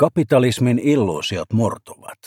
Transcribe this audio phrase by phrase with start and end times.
[0.00, 2.18] Kapitalismin illuusiot murtuvat.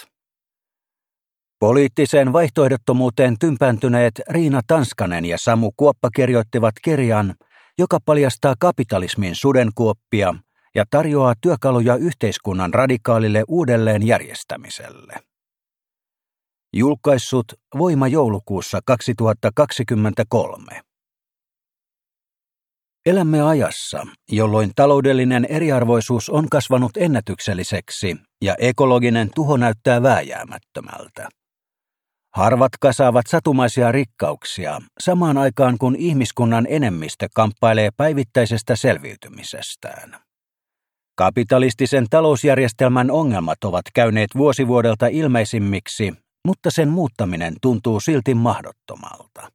[1.59, 7.36] Poliittiseen vaihtoehdottomuuteen tympääntyneet Riina Tanskanen ja Samu Kuoppa kirjoittivat kirjan,
[7.77, 10.36] joka paljastaa kapitalismin sudenkuoppia
[10.76, 15.13] ja tarjoaa työkaluja yhteiskunnan radikaalille uudelleenjärjestämiselle.
[16.74, 20.82] Julkaissut Voima joulukuussa 2023.
[23.05, 31.29] Elämme ajassa, jolloin taloudellinen eriarvoisuus on kasvanut ennätykselliseksi ja ekologinen tuho näyttää vääjäämättömältä.
[32.35, 40.15] Harvat kasaavat satumaisia rikkauksia samaan aikaan kun ihmiskunnan enemmistö kamppailee päivittäisestä selviytymisestään.
[41.15, 46.13] Kapitalistisen talousjärjestelmän ongelmat ovat käyneet vuosivuodelta ilmeisimmiksi,
[46.48, 49.51] mutta sen muuttaminen tuntuu silti mahdottomalta.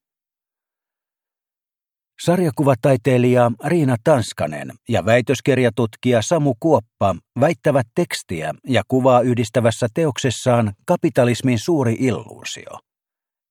[2.23, 11.97] Sarjakuvataiteilija Riina Tanskanen ja väitöskirjatutkija Samu Kuoppa väittävät tekstiä ja kuvaa yhdistävässä teoksessaan Kapitalismin suuri
[11.99, 12.79] illuusio.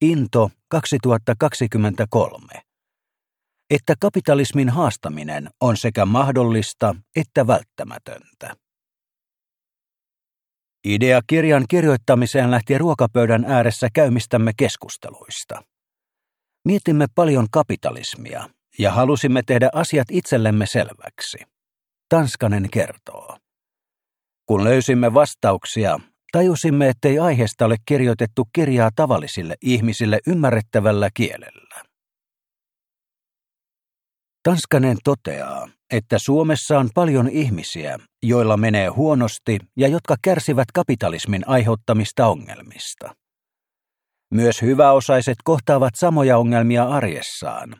[0.02, 2.48] Into 2023.
[3.70, 8.56] Että kapitalismin haastaminen on sekä mahdollista että välttämätöntä.
[10.86, 15.64] Idea kirjan kirjoittamiseen lähti ruokapöydän ääressä käymistämme keskusteluista.
[16.66, 21.38] Mietimme paljon kapitalismia, ja halusimme tehdä asiat itsellemme selväksi.
[22.10, 23.38] Tanskanen kertoo.
[24.46, 26.00] Kun löysimme vastauksia,
[26.32, 31.84] tajusimme, ettei aiheesta ole kirjoitettu kirjaa tavallisille ihmisille ymmärrettävällä kielellä.
[34.44, 42.28] Tanskanen toteaa, että Suomessa on paljon ihmisiä, joilla menee huonosti ja jotka kärsivät kapitalismin aiheuttamista
[42.28, 43.16] ongelmista.
[44.34, 47.76] Myös hyväosaiset kohtaavat samoja ongelmia arjessaan,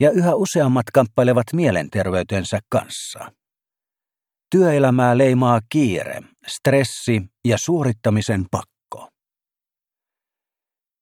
[0.00, 3.32] ja yhä useammat kamppailevat mielenterveytensä kanssa.
[4.50, 9.08] Työelämää leimaa kiire, stressi ja suorittamisen pakko.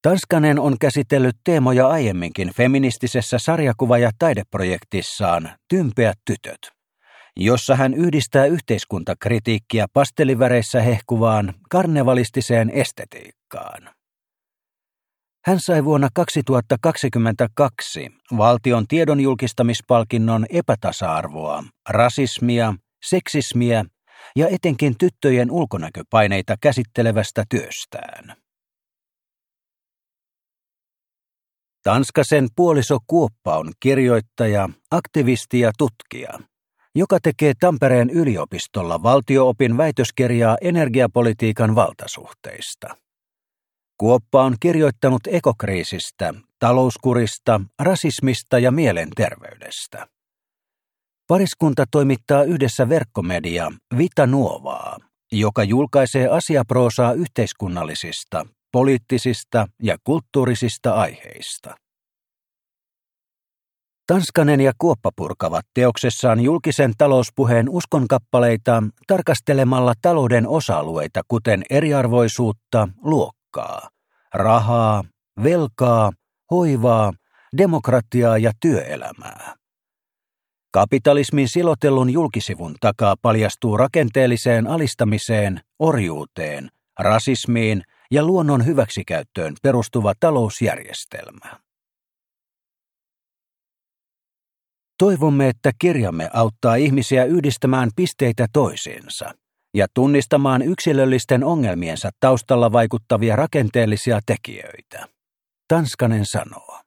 [0.02, 6.70] Tanskanen on käsitellyt teemoja aiemminkin feministisessä sarjakuva- ja taideprojektissaan Tympeät tytöt,
[7.36, 13.93] jossa hän yhdistää yhteiskuntakritiikkiä pasteliväreissä hehkuvaan karnevalistiseen estetiikkaan.
[15.46, 22.74] Hän sai vuonna 2022 valtion tiedonjulkistamispalkinnon epätasa-arvoa, rasismia,
[23.04, 23.84] seksismiä
[24.36, 28.36] ja etenkin tyttöjen ulkonäköpaineita käsittelevästä työstään.
[31.82, 36.38] Tanskasen puoliso Kuoppa on kirjoittaja, aktivisti ja tutkija,
[36.94, 43.03] joka tekee Tampereen yliopistolla valtioopin väitöskirjaa energiapolitiikan valtasuhteista.
[43.98, 50.06] Kuoppa on kirjoittanut ekokriisistä, talouskurista, rasismista ja mielenterveydestä.
[51.28, 54.98] Pariskunta toimittaa yhdessä verkkomedia Vita Nuovaa,
[55.32, 61.74] joka julkaisee asiaproosaa yhteiskunnallisista, poliittisista ja kulttuurisista aiheista.
[64.06, 73.88] Tanskanen ja Kuoppa purkavat teoksessaan julkisen talouspuheen uskonkappaleita tarkastelemalla talouden osa-alueita kuten eriarvoisuutta, luokkaa palkkaa,
[74.34, 75.04] rahaa,
[75.42, 76.12] velkaa,
[76.50, 77.12] hoivaa,
[77.56, 79.54] demokratiaa ja työelämää.
[80.72, 91.60] Kapitalismin silotellun julkisivun takaa paljastuu rakenteelliseen alistamiseen, orjuuteen, rasismiin ja luonnon hyväksikäyttöön perustuva talousjärjestelmä.
[94.98, 99.34] Toivomme, että kirjamme auttaa ihmisiä yhdistämään pisteitä toisiinsa
[99.74, 105.08] ja tunnistamaan yksilöllisten ongelmiensa taustalla vaikuttavia rakenteellisia tekijöitä.
[105.68, 106.80] Tanskanen sanoo.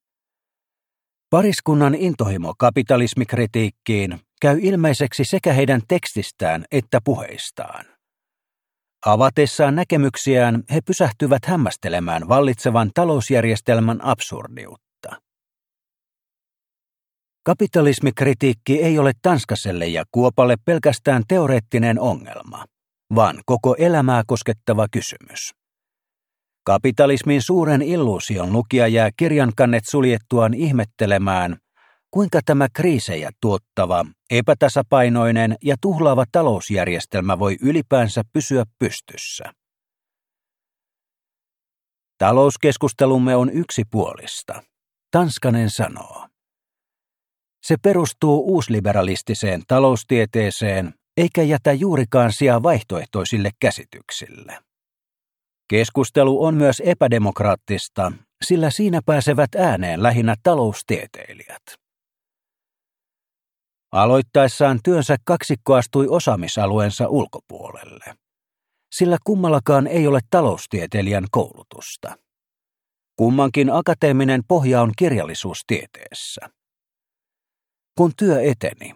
[1.30, 7.86] Pariskunnan intohimo kapitalismikritiikkiin käy ilmeiseksi sekä heidän tekstistään että puheistaan.
[9.06, 15.22] Avatessaan näkemyksiään he pysähtyvät hämmästelemään vallitsevan talousjärjestelmän absurdiutta.
[17.46, 22.66] Kapitalismikritiikki ei ole Tanskaselle ja Kuopalle pelkästään teoreettinen ongelma
[23.16, 25.52] vaan koko elämää koskettava kysymys.
[26.66, 31.58] Kapitalismin suuren illuusion lukija jää kirjan kannet suljettuaan ihmettelemään,
[32.12, 39.44] kuinka tämä kriisejä tuottava, epätasapainoinen ja tuhlaava talousjärjestelmä voi ylipäänsä pysyä pystyssä.
[42.18, 44.64] Talouskeskustelumme on yksipuolista.
[45.12, 46.28] Tanskanen sanoo.
[47.66, 54.60] Se perustuu uusliberalistiseen taloustieteeseen eikä jätä juurikaan sijaa vaihtoehtoisille käsityksille.
[55.70, 58.12] Keskustelu on myös epädemokraattista,
[58.46, 61.64] sillä siinä pääsevät ääneen lähinnä taloustieteilijät.
[63.92, 68.18] Aloittaessaan työnsä kaksikko astui osaamisalueensa ulkopuolelle,
[68.96, 72.18] sillä kummallakaan ei ole taloustieteilijän koulutusta.
[73.16, 76.50] Kummankin akateeminen pohja on kirjallisuustieteessä.
[77.98, 78.96] Kun työ eteni,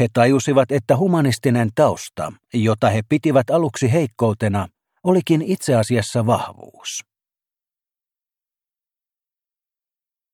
[0.00, 4.68] he tajusivat, että humanistinen tausta, jota he pitivät aluksi heikkoutena,
[5.04, 7.04] olikin itse asiassa vahvuus.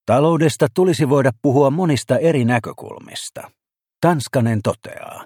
[0.07, 3.51] Taloudesta tulisi voida puhua monista eri näkökulmista.
[4.01, 5.25] Tanskanen toteaa.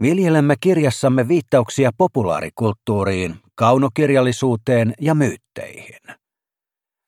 [0.00, 6.00] Viljelemme kirjassamme viittauksia populaarikulttuuriin, kaunokirjallisuuteen ja myytteihin.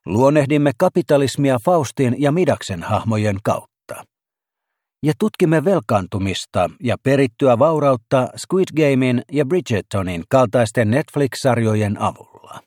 [0.06, 3.75] Luonnehdimme kapitalismia Faustin ja Midaksen hahmojen kautta.
[5.02, 12.60] Ja tutkimme velkaantumista ja perittyä vaurautta Squid Gamein ja Bridgertonin kaltaisten Netflix-sarjojen avulla.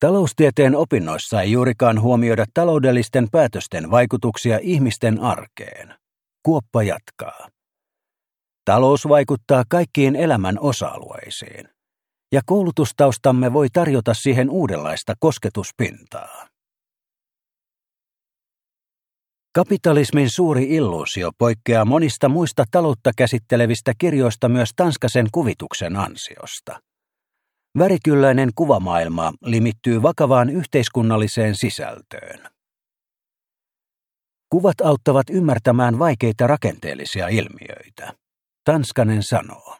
[0.00, 5.94] Taloustieteen opinnoissa ei juurikaan huomioida taloudellisten päätösten vaikutuksia ihmisten arkeen.
[6.42, 7.48] Kuoppa jatkaa.
[8.64, 11.68] Talous vaikuttaa kaikkiin elämän osa-alueisiin,
[12.32, 16.47] ja koulutustaustamme voi tarjota siihen uudenlaista kosketuspintaa.
[19.58, 26.80] Kapitalismin suuri illuusio poikkeaa monista muista taloutta käsittelevistä kirjoista myös Tanskasen kuvituksen ansiosta.
[27.78, 32.48] Värikylläinen kuvamaailma limittyy vakavaan yhteiskunnalliseen sisältöön.
[34.50, 38.14] Kuvat auttavat ymmärtämään vaikeita rakenteellisia ilmiöitä.
[38.64, 39.76] Tanskanen sanoo.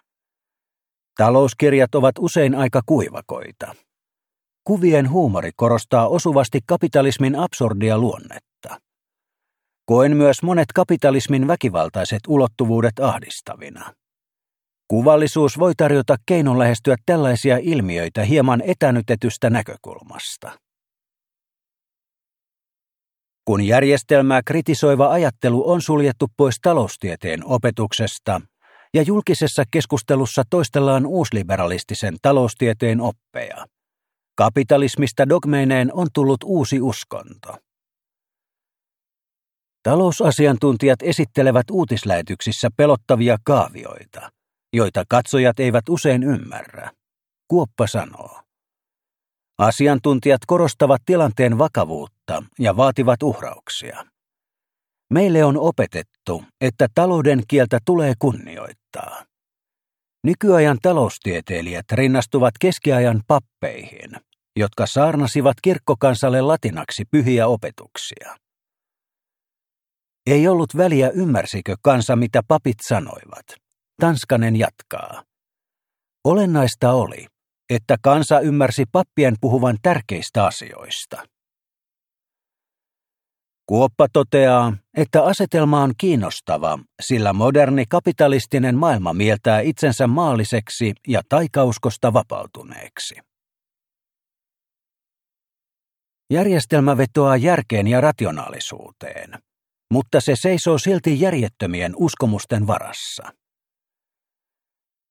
[1.16, 3.75] Talouskirjat ovat usein aika kuivakoita.
[4.64, 8.48] Kuvien huumori korostaa osuvasti kapitalismin absurdia luonnetta.
[9.88, 13.94] Koen myös monet kapitalismin väkivaltaiset ulottuvuudet ahdistavina.
[14.88, 20.58] Kuvallisuus voi tarjota keinon lähestyä tällaisia ilmiöitä hieman etänytetystä näkökulmasta.
[23.44, 28.40] Kun järjestelmää kritisoiva ajattelu on suljettu pois taloustieteen opetuksesta
[28.94, 33.67] ja julkisessa keskustelussa toistellaan uusliberalistisen taloustieteen oppeja,
[34.37, 37.67] kapitalismista dogmeineen on tullut uusi uskonto.
[39.88, 44.31] Talousasiantuntijat esittelevät uutislähetyksissä pelottavia kaavioita,
[44.73, 46.90] joita katsojat eivät usein ymmärrä.
[47.50, 48.43] Kuoppa sanoo.
[49.58, 54.05] Asiantuntijat korostavat tilanteen vakavuutta ja vaativat uhrauksia.
[55.12, 59.25] Meille on opetettu, että talouden kieltä tulee kunnioittaa.
[60.25, 64.11] Nykyajan taloustieteilijät rinnastuvat keskiajan pappeihin,
[64.56, 68.47] jotka saarnasivat kirkkokansalle latinaksi pyhiä opetuksia.
[70.28, 73.46] Ei ollut väliä ymmärsikö kansa, mitä papit sanoivat.
[74.00, 75.22] Tanskanen jatkaa.
[76.25, 77.26] Olennaista oli,
[77.70, 81.22] että kansa ymmärsi pappien puhuvan tärkeistä asioista.
[83.66, 92.12] Kuoppa toteaa, että asetelma on kiinnostava, sillä moderni kapitalistinen maailma mieltää itsensä maalliseksi ja taikauskosta
[92.12, 93.14] vapautuneeksi.
[96.30, 99.48] Järjestelmä vetoaa järkeen ja rationaalisuuteen,
[99.92, 103.23] mutta se seisoo silti järjettömien uskomusten varassa.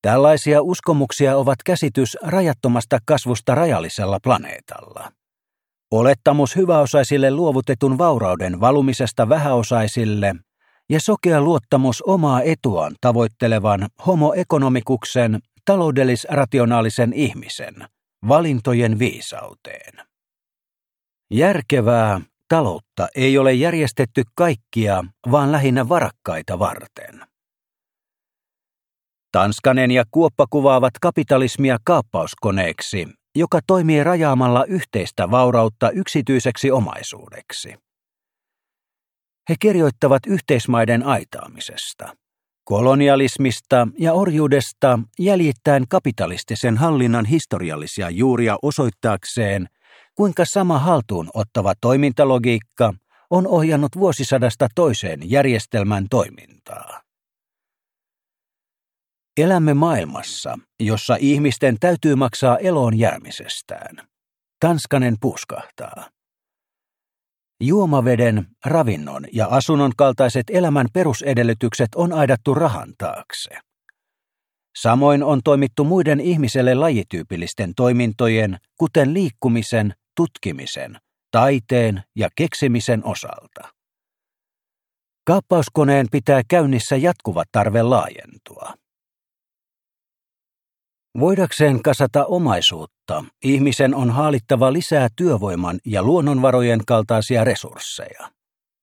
[0.02, 5.12] Tällaisia uskomuksia ovat käsitys rajattomasta kasvusta rajallisella planeetalla.
[5.92, 10.36] Olettamus hyväosaisille luovutetun vaurauden valumisesta vähäosaisille
[10.90, 17.76] ja sokea luottamus omaa etuaan tavoittelevan homo economicuksen taloudellis-rationaalisen ihmisen
[18.28, 20.08] valintojen viisauteen.
[21.32, 27.22] Järkevää taloutta ei ole järjestetty kaikkia, vaan lähinnä varakkaita varten.
[29.32, 37.74] Tanskanen ja Kuoppa kuvaavat kapitalismia kaappauskoneeksi, joka toimii rajaamalla yhteistä vaurautta yksityiseksi omaisuudeksi.
[39.50, 42.16] He kirjoittavat yhteismaiden aitaamisesta,
[42.64, 49.68] kolonialismista ja orjuudesta jäljittäen kapitalistisen hallinnan historiallisia juuria osoittaakseen,
[50.18, 52.94] kuinka sama haltuun ottava toimintalogiikka
[53.30, 57.02] on ohjannut vuosisadasta toiseen järjestelmän toimintaa.
[59.38, 64.08] Elämme maailmassa, jossa ihmisten täytyy maksaa eloon jäämisestään.
[64.60, 66.10] Tanskanen puskahtaa.
[67.62, 73.50] Juomaveden, ravinnon ja asunnon kaltaiset elämän perusedellytykset on aidattu rahan taakse.
[74.82, 81.00] Samoin on toimittu muiden ihmiselle lajityypillisten toimintojen, kuten liikkumisen, tutkimisen,
[81.32, 83.74] taiteen ja keksimisen osalta.
[85.28, 88.74] Kaappauskoneen pitää käynnissä jatkuva tarve laajentua.
[91.20, 98.32] Voidakseen kasata omaisuutta, ihmisen on haalittava lisää työvoiman ja luonnonvarojen kaltaisia resursseja.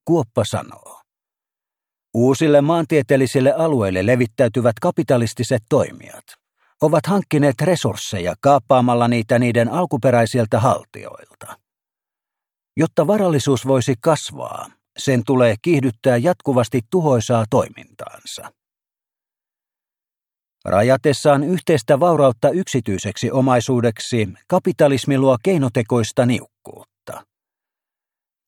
[0.04, 1.00] Kuoppa sanoo.
[2.14, 6.43] Uusille maantieteellisille alueille levittäytyvät kapitalistiset toimijat
[6.84, 11.58] ovat hankkineet resursseja kaappaamalla niitä niiden alkuperäisiltä haltioilta.
[12.76, 18.52] Jotta varallisuus voisi kasvaa, sen tulee kiihdyttää jatkuvasti tuhoisaa toimintaansa.
[20.64, 27.26] Rajatessaan yhteistä vaurautta yksityiseksi omaisuudeksi, kapitalismi luo keinotekoista niukkuutta.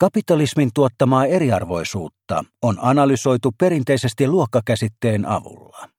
[0.01, 5.96] Kapitalismin tuottamaa eriarvoisuutta on analysoitu perinteisesti luokkakäsitteen avulla.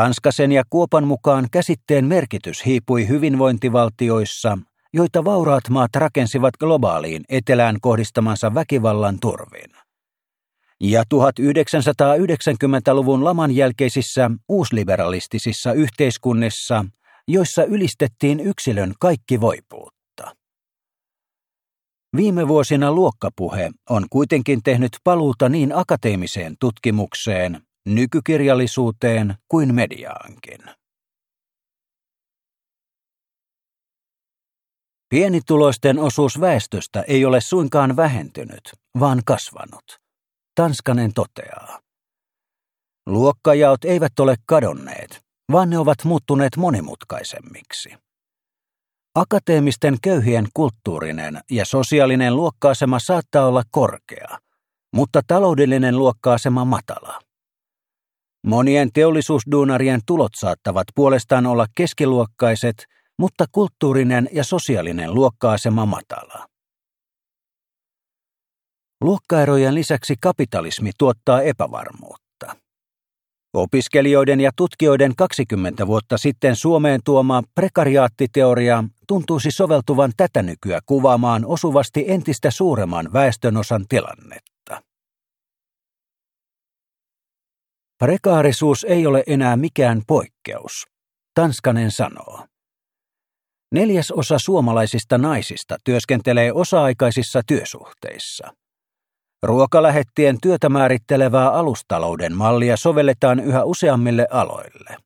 [0.00, 4.58] Tanskasen ja Kuopan mukaan käsitteen merkitys hiipui hyvinvointivaltioissa,
[4.92, 9.70] joita vauraat maat rakensivat globaaliin etelään kohdistamansa väkivallan turvin
[10.80, 16.84] ja 1990-luvun laman jälkeisissä uusliberalistisissa yhteiskunnissa,
[17.28, 20.36] joissa ylistettiin yksilön kaikki voipuutta.
[22.16, 30.60] Viime vuosina luokkapuhe on kuitenkin tehnyt paluuta niin akateemiseen tutkimukseen, nykykirjallisuuteen kuin mediaankin.
[35.08, 39.84] Pienituloisten osuus väestöstä ei ole suinkaan vähentynyt, vaan kasvanut.
[40.54, 41.80] Tanskanen toteaa.
[43.06, 45.20] Luokkajaot eivät ole kadonneet,
[45.52, 47.94] vaan ne ovat muuttuneet monimutkaisemmiksi.
[49.14, 54.38] Akateemisten köyhien kulttuurinen ja sosiaalinen luokkaasema saattaa olla korkea,
[54.94, 57.20] mutta taloudellinen luokkaasema matala.
[58.46, 62.84] Monien teollisuusduunarien tulot saattavat puolestaan olla keskiluokkaiset,
[63.18, 66.46] mutta kulttuurinen ja sosiaalinen luokkaasema matala.
[69.00, 72.56] Luokkaerojen lisäksi kapitalismi tuottaa epävarmuutta.
[73.54, 82.04] Opiskelijoiden ja tutkijoiden 20 vuotta sitten Suomeen tuoma prekariaattiteoria tuntuisi soveltuvan tätä nykyä kuvaamaan osuvasti
[82.08, 84.49] entistä suuremman väestönosan tilannetta.
[88.04, 90.86] Prekaarisuus ei ole enää mikään poikkeus,
[91.34, 92.46] Tanskanen sanoo.
[93.72, 98.54] Neljäsosa suomalaisista naisista työskentelee osa-aikaisissa työsuhteissa.
[99.42, 104.96] Ruokalähettien työtä määrittelevää alustalouden mallia sovelletaan yhä useammille aloille.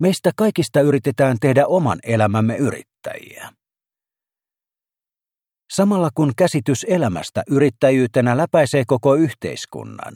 [0.00, 3.52] Meistä kaikista yritetään tehdä oman elämämme yrittäjiä.
[5.72, 10.14] Samalla kun käsitys elämästä yrittäjyytenä läpäisee koko yhteiskunnan,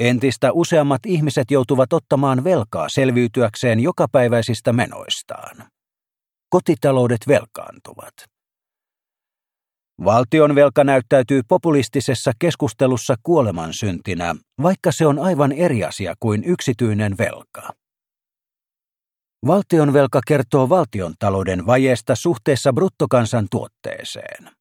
[0.00, 5.56] entistä useammat ihmiset joutuvat ottamaan velkaa selviytyäkseen jokapäiväisistä menoistaan.
[6.50, 8.14] Kotitaloudet velkaantuvat.
[10.04, 17.72] Valtion velka näyttäytyy populistisessa keskustelussa kuolemansyntinä, vaikka se on aivan eri asia kuin yksityinen velka.
[19.46, 24.59] Valtion velka kertoo valtion talouden vajeesta suhteessa bruttokansantuotteeseen.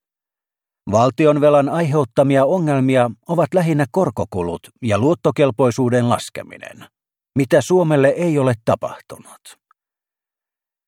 [0.91, 6.86] Valtion velan aiheuttamia ongelmia ovat lähinnä korkokulut ja luottokelpoisuuden laskeminen,
[7.36, 9.60] mitä Suomelle ei ole tapahtunut.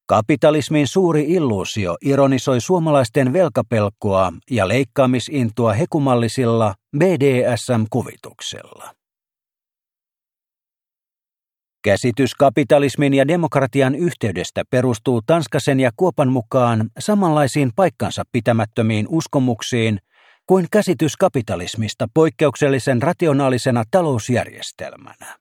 [0.06, 9.01] Kapitalismin suuri illuusio ironisoi suomalaisten velkapelkkoa ja leikkaamisintoa hekumallisilla BDSM-kuvituksella.
[11.84, 20.00] Käsitys kapitalismin ja demokratian yhteydestä perustuu Tanskasen ja Kuopan mukaan samanlaisiin paikkansa pitämättömiin uskomuksiin
[20.48, 25.38] kuin käsitys kapitalismista poikkeuksellisen rationaalisena talousjärjestelmänä.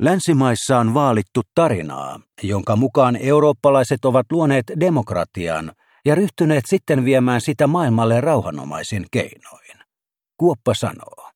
[0.00, 5.72] Länsimaissa on vaalittu tarinaa, jonka mukaan eurooppalaiset ovat luoneet demokratian
[6.04, 9.78] ja ryhtyneet sitten viemään sitä maailmalle rauhanomaisin keinoin.
[10.36, 11.31] Kuoppa sanoo.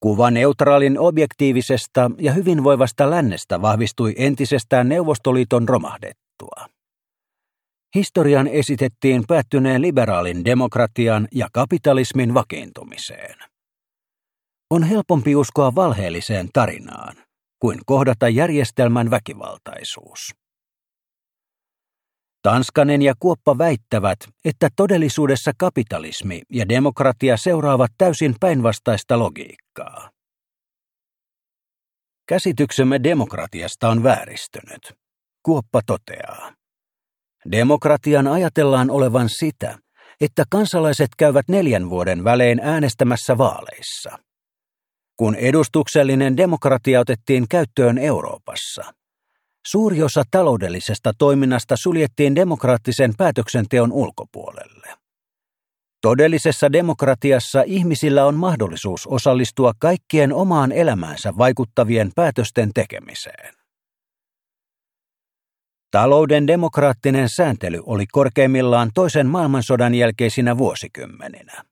[0.00, 6.66] Kuva neutraalin objektiivisesta ja hyvinvoivasta lännestä vahvistui entisestään Neuvostoliiton romahdettua.
[7.94, 13.36] Historian esitettiin päättyneen liberaalin demokratian ja kapitalismin vakiintumiseen.
[14.70, 17.16] On helpompi uskoa valheelliseen tarinaan
[17.58, 20.39] kuin kohdata järjestelmän väkivaltaisuus.
[22.42, 30.10] Tanskanen ja Kuoppa väittävät, että todellisuudessa kapitalismi ja demokratia seuraavat täysin päinvastaista logiikkaa.
[32.28, 34.92] Käsityksemme demokratiasta on vääristynyt,
[35.42, 36.52] Kuoppa toteaa.
[37.52, 39.78] Demokratian ajatellaan olevan sitä,
[40.20, 44.18] että kansalaiset käyvät neljän vuoden välein äänestämässä vaaleissa.
[45.16, 48.92] Kun edustuksellinen demokratia otettiin käyttöön Euroopassa,
[49.66, 54.88] suuri osa taloudellisesta toiminnasta suljettiin demokraattisen päätöksenteon ulkopuolelle.
[56.02, 63.54] Todellisessa demokratiassa ihmisillä on mahdollisuus osallistua kaikkien omaan elämäänsä vaikuttavien päätösten tekemiseen.
[65.90, 71.69] Talouden demokraattinen sääntely oli korkeimmillaan toisen maailmansodan jälkeisinä vuosikymmeninä.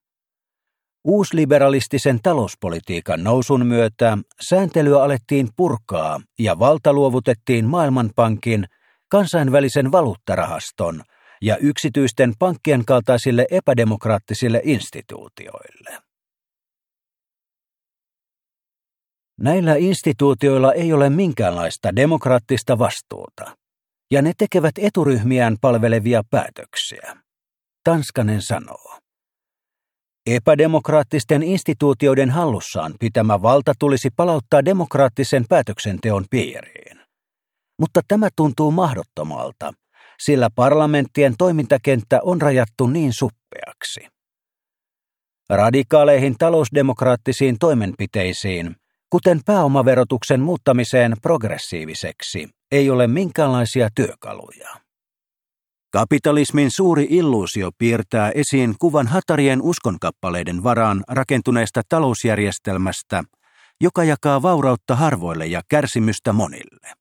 [1.08, 8.64] Uusliberalistisen talouspolitiikan nousun myötä sääntelyä alettiin purkaa ja valta luovutettiin Maailmanpankin,
[9.10, 11.02] kansainvälisen valuuttarahaston
[11.42, 15.98] ja yksityisten pankkien kaltaisille epädemokraattisille instituutioille.
[19.40, 23.56] Näillä instituutioilla ei ole minkäänlaista demokraattista vastuuta
[24.10, 27.16] ja ne tekevät eturyhmiään palvelevia päätöksiä.
[27.84, 29.07] Tanskanen sanoo.
[30.34, 37.00] Epädemokraattisten instituutioiden hallussaan pitämä valta tulisi palauttaa demokraattisen päätöksenteon piiriin.
[37.80, 39.72] Mutta tämä tuntuu mahdottomalta,
[40.20, 44.00] sillä parlamenttien toimintakenttä on rajattu niin suppeaksi.
[45.50, 48.76] Radikaaleihin talousdemokraattisiin toimenpiteisiin,
[49.10, 54.87] kuten pääomaverotuksen muuttamiseen progressiiviseksi, ei ole minkäänlaisia työkaluja.
[55.92, 63.24] Kapitalismin suuri illuusio piirtää esiin kuvan hatarien uskonkappaleiden varaan rakentuneesta talousjärjestelmästä,
[63.80, 66.92] joka jakaa vaurautta harvoille ja kärsimystä monille.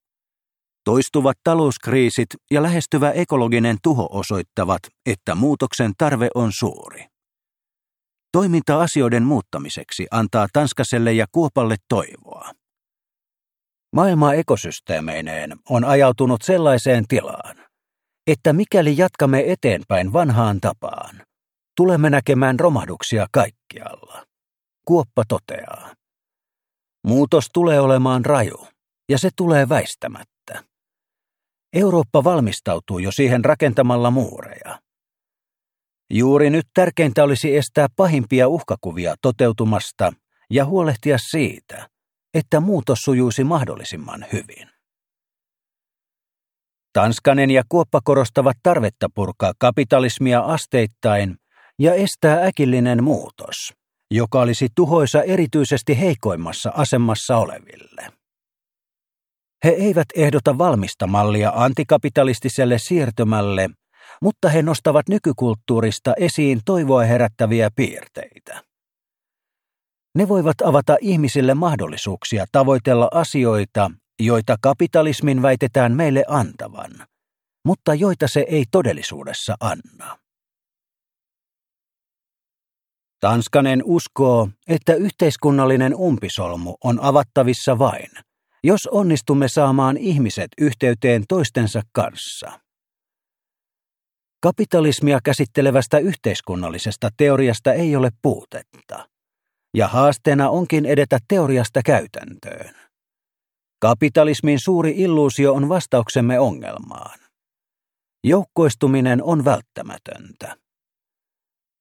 [0.84, 7.06] Toistuvat talouskriisit ja lähestyvä ekologinen tuho osoittavat, että muutoksen tarve on suuri.
[8.32, 12.51] Toiminta asioiden muuttamiseksi antaa Tanskaselle ja Kuopalle toivoa.
[13.96, 17.66] Maailma ekosysteemeineen on ajautunut sellaiseen tilaan,
[18.27, 21.22] että mikäli jatkamme eteenpäin vanhaan tapaan,
[21.75, 24.25] tulemme näkemään romahduksia kaikkialla.
[24.86, 25.93] Kuoppa toteaa.
[27.07, 28.68] Muutos tulee olemaan raju,
[29.09, 30.63] ja se tulee väistämättä.
[31.74, 34.79] Eurooppa valmistautuu jo siihen rakentamalla muureja.
[36.13, 40.13] Juuri nyt tärkeintä olisi estää pahimpia uhkakuvia toteutumasta
[40.50, 41.90] ja huolehtia siitä,
[42.33, 44.76] että muutos sujuisi mahdollisimman hyvin.
[46.98, 51.36] Tanskanen ja Kuoppa korostavat tarvetta purkaa kapitalismia asteittain
[51.79, 53.74] ja estää äkillinen muutos,
[54.12, 58.07] joka olisi tuhoisa erityisesti heikoimmassa asemassa oleville.
[59.64, 63.70] He eivät ehdota valmista mallia antikapitalistiselle siirtymälle,
[64.22, 68.64] mutta he nostavat nykykulttuurista esiin toivoa herättäviä piirteitä.
[70.16, 76.92] Ne voivat avata ihmisille mahdollisuuksia tavoitella asioita, joita kapitalismin väitetään meille antavan,
[77.66, 80.18] mutta joita se ei todellisuudessa anna.
[83.20, 88.10] Tanskanen uskoo, että yhteiskunnallinen umpisolmu on avattavissa vain,
[88.64, 92.60] jos onnistumme saamaan ihmiset yhteyteen toistensa kanssa.
[94.44, 99.10] Kapitalismia käsittelevästä yhteiskunnallisesta teoriasta ei ole puutetta,
[99.74, 102.86] ja haasteena onkin edetä teoriasta käytäntöön.
[103.79, 107.20] Kapitalismin suuri illuusio on vastauksemme ongelmaan.
[108.24, 110.57] Joukkoistuminen on välttämätöntä.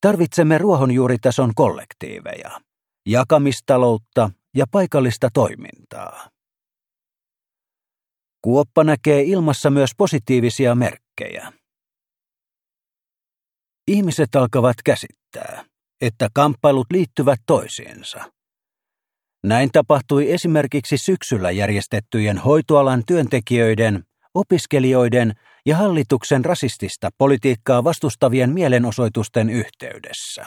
[0.01, 2.61] Tarvitsemme ruohonjuuritason kollektiiveja,
[3.07, 6.31] jakamistaloutta ja paikallista toimintaa.
[8.43, 11.53] Kuoppa näkee ilmassa myös positiivisia merkkejä.
[13.89, 15.65] Ihmiset alkavat käsittää,
[16.01, 18.36] että kamppailut liittyvät toisiinsa.
[19.47, 24.05] Näin tapahtui esimerkiksi syksyllä järjestettyjen hoitoalan työntekijöiden,
[24.35, 25.33] opiskelijoiden
[25.67, 30.47] ja hallituksen rasistista politiikkaa vastustavien mielenosoitusten yhteydessä.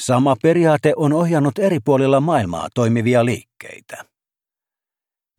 [0.00, 4.04] Sama periaate on ohjannut eri puolilla maailmaa toimivia liikkeitä.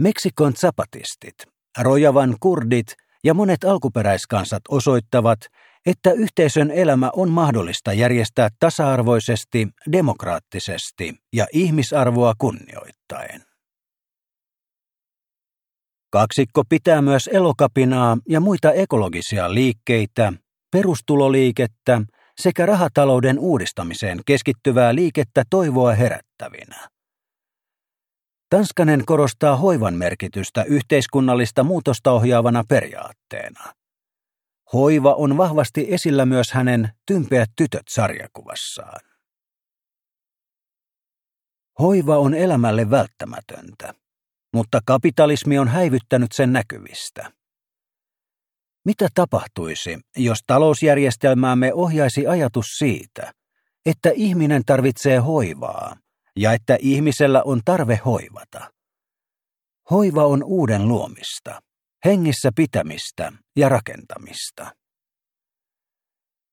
[0.01, 1.35] Meksikon zapatistit,
[1.79, 5.39] Rojavan kurdit ja monet alkuperäiskansat osoittavat,
[5.85, 13.43] että yhteisön elämä on mahdollista järjestää tasa-arvoisesti, demokraattisesti ja ihmisarvoa kunnioittaen.
[16.11, 20.33] Kaksikko pitää myös elokapinaa ja muita ekologisia liikkeitä,
[20.71, 22.01] perustuloliikettä
[22.41, 26.89] sekä rahatalouden uudistamiseen keskittyvää liikettä toivoa herättävinä.
[28.49, 33.80] Tanskanen korostaa hoivan merkitystä yhteiskunnallista muutosta ohjaavana periaatteena.
[34.73, 39.01] Hoiva on vahvasti esillä myös hänen Tympeät tytöt sarjakuvassaan.
[41.79, 43.93] Hoiva on elämälle välttämätöntä,
[44.53, 47.31] mutta kapitalismi on häivyttänyt sen näkyvistä.
[48.85, 53.33] Mitä tapahtuisi, jos talousjärjestelmäämme ohjaisi ajatus siitä,
[53.85, 55.95] että ihminen tarvitsee hoivaa
[56.35, 58.71] ja että ihmisellä on tarve hoivata?
[59.91, 61.61] Hoiva on uuden luomista,
[62.05, 64.75] hengissä pitämistä ja rakentamista.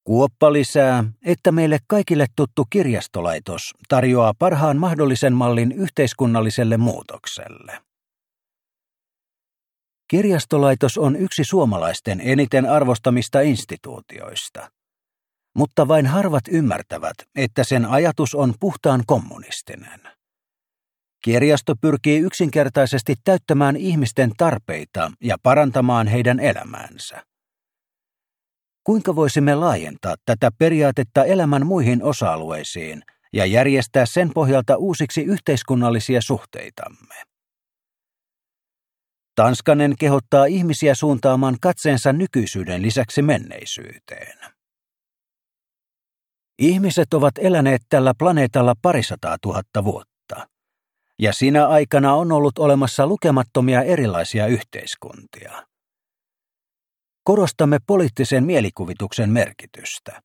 [0.04, 7.80] Kuoppa lisää, että meille kaikille tuttu kirjastolaitos tarjoaa parhaan mahdollisen mallin yhteiskunnalliselle muutokselle.
[10.10, 14.70] Kirjastolaitos on yksi suomalaisten eniten arvostamista instituutioista.
[15.56, 20.17] Mutta vain harvat ymmärtävät, että sen ajatus on puhtaan kommunistinen.
[21.24, 27.22] Kirjasto pyrkii yksinkertaisesti täyttämään ihmisten tarpeita ja parantamaan heidän elämäänsä.
[28.84, 33.02] Kuinka voisimme laajentaa tätä periaatetta elämän muihin osa-alueisiin
[33.32, 37.14] ja järjestää sen pohjalta uusiksi yhteiskunnallisia suhteitamme?
[39.34, 44.38] Tanskanen kehottaa ihmisiä suuntaamaan katseensa nykyisyyden lisäksi menneisyyteen.
[46.58, 50.17] Ihmiset ovat eläneet tällä planeetalla parisataa tuhatta vuotta,
[51.18, 55.66] ja sinä aikana on ollut olemassa lukemattomia erilaisia yhteiskuntia.
[57.24, 60.22] Korostamme poliittisen mielikuvituksen merkitystä,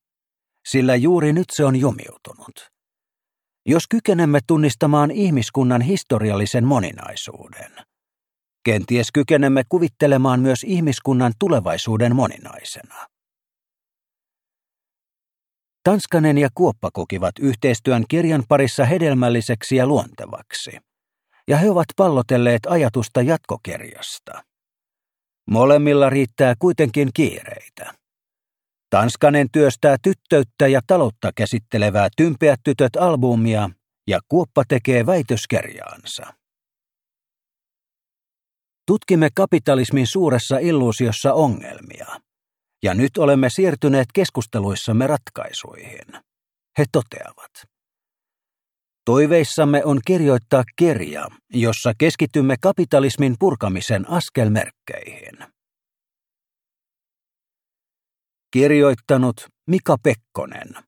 [0.68, 2.70] sillä juuri nyt se on jumiutunut.
[3.66, 7.72] Jos kykenemme tunnistamaan ihmiskunnan historiallisen moninaisuuden–
[8.64, 13.08] Kenties kykenemme kuvittelemaan myös ihmiskunnan tulevaisuuden moninaisena.
[15.84, 20.78] Tanskanen ja Kuoppa kokivat yhteistyön kirjan parissa hedelmälliseksi ja luontevaksi,
[21.48, 24.44] ja he ovat pallotelleet ajatusta jatkokirjasta.
[25.50, 27.94] Molemmilla riittää kuitenkin kiireitä.
[28.90, 33.70] Tanskanen työstää tyttöyttä ja taloutta käsittelevää Tympeät tytöt albumia
[34.08, 36.34] ja Kuoppa tekee väitöskerjaansa.
[38.88, 42.08] Tutkimme kapitalismin suuressa illuusiossa ongelmia,
[42.84, 46.24] ja nyt olemme siirtyneet keskusteluissamme ratkaisuihin.
[46.78, 47.52] He toteavat.
[49.06, 55.38] Toiveissamme on kirjoittaa kirja, jossa keskitymme kapitalismin purkamisen askelmerkkeihin.
[58.52, 60.84] Kirjoittanut Mika Pekkonen.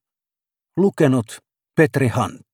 [0.78, 1.38] Lukenut
[1.76, 2.45] Petri Hant.